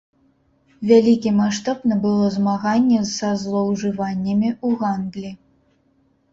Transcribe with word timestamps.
Вялікі 0.91 1.33
маштаб 1.41 1.83
набыло 1.91 2.25
змаганне 2.37 2.99
са 3.15 3.29
злоўжываннямі 3.45 4.49
ў 4.57 4.83
гандлі. 4.83 5.31